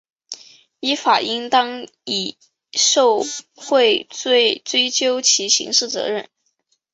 [0.79, 2.35] 依法应当以
[2.71, 3.21] 受
[3.53, 6.27] 贿罪追究其刑事责任